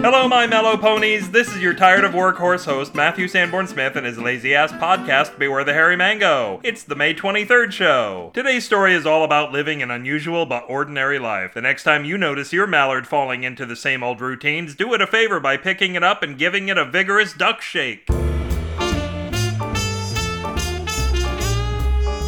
[0.00, 1.32] Hello, my mellow ponies.
[1.32, 5.36] This is your tired of workhorse host, Matthew Sanborn Smith, and his lazy ass podcast,
[5.36, 6.60] Beware the Hairy Mango.
[6.62, 8.30] It's the May 23rd show.
[8.32, 11.52] Today's story is all about living an unusual but ordinary life.
[11.52, 15.02] The next time you notice your mallard falling into the same old routines, do it
[15.02, 18.06] a favor by picking it up and giving it a vigorous duck shake.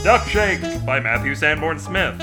[0.02, 2.18] Duck Shake by Matthew Sanborn Smith.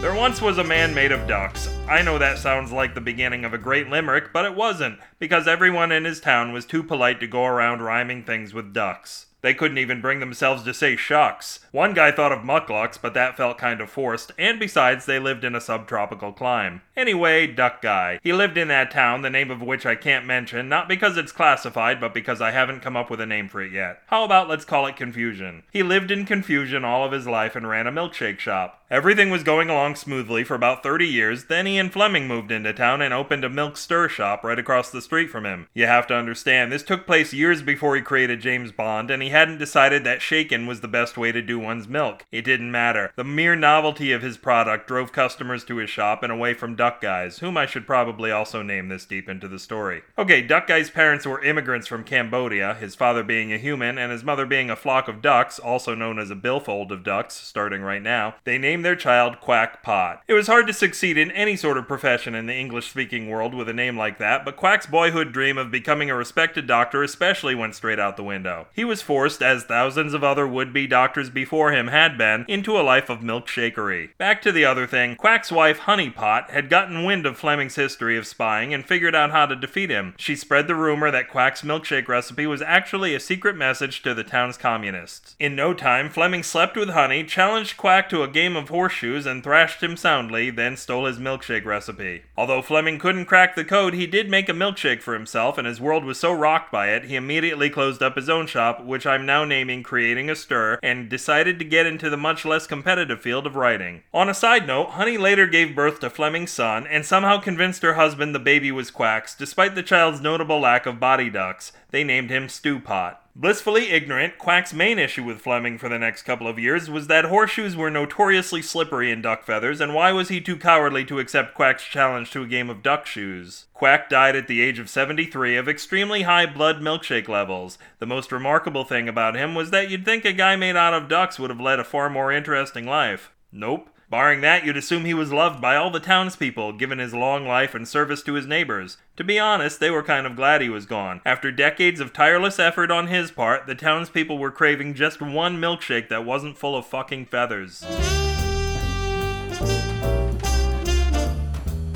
[0.00, 1.69] There once was a man made of ducks.
[1.90, 5.48] I know that sounds like the beginning of a great limerick, but it wasn't, because
[5.48, 9.26] everyone in his town was too polite to go around rhyming things with ducks.
[9.42, 11.60] They couldn't even bring themselves to say shucks.
[11.72, 15.44] One guy thought of mukluks, but that felt kind of forced, and besides, they lived
[15.44, 16.82] in a subtropical clime.
[16.96, 18.20] Anyway, Duck Guy.
[18.22, 21.32] He lived in that town, the name of which I can't mention, not because it's
[21.32, 24.02] classified, but because I haven't come up with a name for it yet.
[24.08, 25.62] How about let's call it Confusion?
[25.72, 28.84] He lived in confusion all of his life and ran a milkshake shop.
[28.90, 33.00] Everything was going along smoothly for about 30 years, then Ian Fleming moved into town
[33.00, 35.68] and opened a milk stir shop right across the street from him.
[35.72, 39.29] You have to understand, this took place years before he created James Bond, and he
[39.30, 42.24] hadn't decided that shaken was the best way to do one's milk.
[42.30, 43.12] It didn't matter.
[43.16, 47.00] The mere novelty of his product drove customers to his shop and away from Duck
[47.00, 50.02] Guys, whom I should probably also name this deep into the story.
[50.18, 54.24] Okay, Duck Guy's parents were immigrants from Cambodia, his father being a human and his
[54.24, 58.02] mother being a flock of ducks, also known as a billfold of ducks, starting right
[58.02, 58.34] now.
[58.44, 60.22] They named their child Quack Pot.
[60.28, 63.54] It was hard to succeed in any sort of profession in the English speaking world
[63.54, 67.54] with a name like that, but Quack's boyhood dream of becoming a respected doctor especially
[67.54, 68.66] went straight out the window.
[68.74, 72.78] He was forced, as thousands of other would be doctors before him had been, into
[72.78, 74.10] a life of milkshakery.
[74.18, 78.16] Back to the other thing, Quack's wife, Honey Pot, had gotten wind of Fleming's history
[78.16, 80.14] of spying and figured out how to defeat him.
[80.16, 84.24] She spread the rumor that Quack's milkshake recipe was actually a secret message to the
[84.24, 85.36] town's communists.
[85.38, 89.42] In no time, Fleming slept with Honey, challenged Quack to a game of horseshoes, and
[89.42, 92.22] thrashed him soundly, then stole his milkshake recipe.
[92.36, 95.80] Although Fleming couldn't crack the code, he did make a milkshake for himself, and his
[95.80, 99.26] world was so rocked by it, he immediately closed up his own shop, which I'm
[99.26, 103.46] now naming Creating a Stir, and decided to get into the much less competitive field
[103.46, 104.02] of writing.
[104.14, 107.94] On a side note, Honey later gave birth to Fleming's son, and somehow convinced her
[107.94, 111.72] husband the baby was Quack's, despite the child's notable lack of body ducts.
[111.90, 113.16] They named him Stewpot.
[113.40, 117.24] Blissfully ignorant, Quack's main issue with Fleming for the next couple of years was that
[117.24, 121.54] horseshoes were notoriously slippery in duck feathers, and why was he too cowardly to accept
[121.54, 123.64] Quack's challenge to a game of duck shoes?
[123.72, 127.78] Quack died at the age of 73 of extremely high blood milkshake levels.
[127.98, 131.08] The most remarkable thing about him was that you'd think a guy made out of
[131.08, 133.32] ducks would have led a far more interesting life.
[133.50, 133.88] Nope.
[134.10, 137.76] Barring that, you'd assume he was loved by all the townspeople, given his long life
[137.76, 138.96] and service to his neighbors.
[139.16, 141.20] To be honest, they were kind of glad he was gone.
[141.24, 146.08] After decades of tireless effort on his part, the townspeople were craving just one milkshake
[146.08, 147.86] that wasn't full of fucking feathers.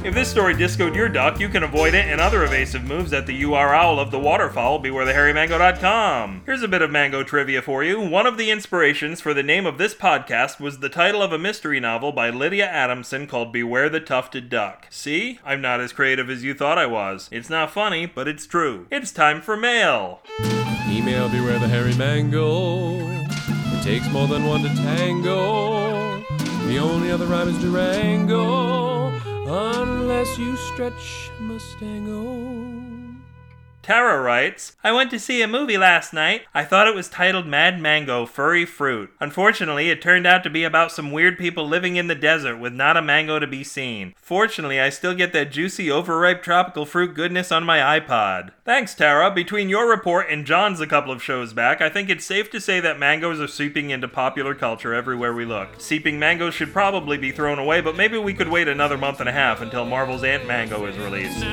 [0.04, 3.26] If this story discoed your duck, you can avoid it and other evasive moves at
[3.26, 6.42] the URL of the waterfowl, bewarethehairymango.com.
[6.44, 7.98] Here's a bit of mango trivia for you.
[7.98, 11.38] One of the inspirations for the name of this podcast was the title of a
[11.38, 14.86] mystery novel by Lydia Adamson called Beware the Tufted Duck.
[14.90, 15.40] See?
[15.42, 17.30] I'm not as creative as you thought I was.
[17.32, 18.86] It's not funny, but it's true.
[18.90, 20.20] It's time for mail.
[20.86, 22.98] Email beware the hairy mango.
[23.08, 26.22] It takes more than one to tango.
[26.66, 28.83] The only other rhyme is Durango.
[29.56, 33.14] Unless you stretch Mustango.
[33.84, 36.46] Tara writes, I went to see a movie last night.
[36.54, 39.10] I thought it was titled Mad Mango Furry Fruit.
[39.20, 42.72] Unfortunately, it turned out to be about some weird people living in the desert with
[42.72, 44.14] not a mango to be seen.
[44.16, 48.52] Fortunately, I still get that juicy, overripe tropical fruit goodness on my iPod.
[48.64, 49.30] Thanks, Tara.
[49.30, 52.62] Between your report and John's a couple of shows back, I think it's safe to
[52.62, 55.78] say that mangoes are seeping into popular culture everywhere we look.
[55.78, 59.28] Seeping mangoes should probably be thrown away, but maybe we could wait another month and
[59.28, 61.44] a half until Marvel's Ant Mango is released.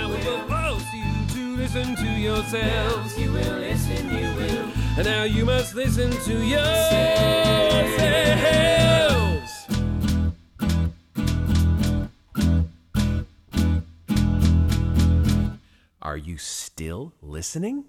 [1.61, 3.19] Listen to yourselves.
[3.19, 4.71] You will listen, you will.
[4.97, 6.71] And now you must listen to yourselves.
[16.01, 17.85] Are you still listening?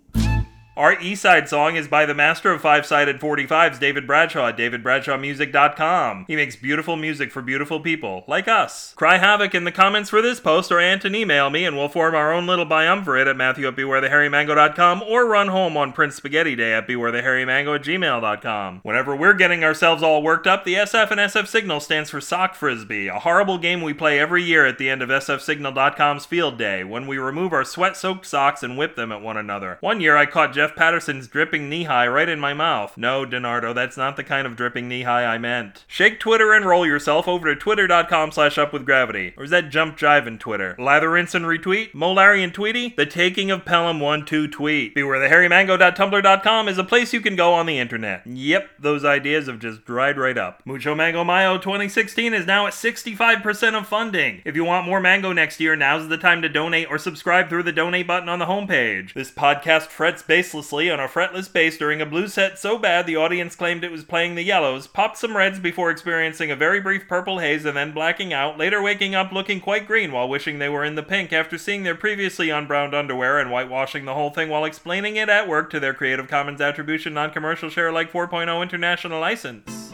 [0.75, 6.25] Our E-side song is by the master of five-sided 45s, David Bradshaw at davidbradshawmusic.com.
[6.27, 8.95] He makes beautiful music for beautiful people, like us.
[8.97, 11.91] Cry havoc in the comments for this post or ant and email me and we'll
[11.91, 16.57] form our own little biumvirate at matthew at bewarethehairymango.com or run home on Prince Spaghetti
[16.57, 18.81] Day at bewarethehairymango at gmail.com.
[18.83, 22.55] Whenever we're getting ourselves all worked up, the SF and SF Signal stands for Sock
[22.55, 26.83] Frisbee, a horrible game we play every year at the end of sfsignal.com's field day,
[26.83, 29.77] when we remove our sweat-soaked socks and whip them at one another.
[29.83, 32.97] One year I caught Jeff Patterson's dripping knee high right in my mouth.
[32.97, 35.85] No, Donardo, that's not the kind of dripping knee high I meant.
[35.89, 39.37] Shake Twitter and roll yourself over to twitter.com slash upwithgravity.
[39.37, 40.77] Or is that jump jive in Twitter?
[40.79, 41.93] Lather, rinse, and retweet?
[41.93, 42.95] Molari and Tweety?
[42.97, 44.95] The taking of Pelham 1-2 tweet.
[44.95, 48.27] Beware the hairymango.tumblr.com is a place you can go on the internet.
[48.27, 50.61] Yep, those ideas have just dried right up.
[50.65, 54.43] Mucho Mango Mayo 2016 is now at 65% of funding.
[54.45, 57.65] If you want more mango next year, now's the time to donate or subscribe through
[57.65, 59.15] the donate button on the homepage.
[59.15, 63.17] This podcast frets baselessly on a fretless bass during a blue set so bad the
[63.17, 67.09] audience claimed it was playing the yellows, popped some reds before experiencing a very brief
[67.09, 70.69] purple haze and then blacking out, later waking up looking quite green while wishing they
[70.69, 74.49] were in the pink after seeing their previously unbrowned underwear and whitewashing the whole thing
[74.49, 79.21] while explaining it at work to their Creative Commons Attribution Non-Commercial Share Alike 4.0 international
[79.21, 79.93] license.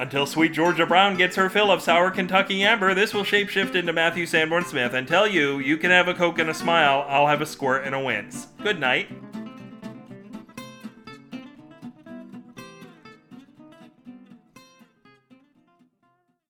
[0.00, 3.92] Until Sweet Georgia Brown gets her fill of sour Kentucky Amber, this will shapeshift into
[3.92, 7.26] Matthew Sanborn Smith and tell you you can have a Coke and a smile, I'll
[7.26, 8.46] have a squirt and a wince.
[8.62, 9.10] Good night.